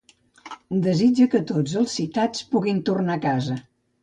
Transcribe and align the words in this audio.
Desitja 0.87 1.27
que 1.33 1.41
tots 1.51 1.75
els 1.83 1.93
citats 2.01 2.49
puguin 2.55 2.81
tornar 2.89 3.19
a 3.21 3.25
casa. 3.29 3.61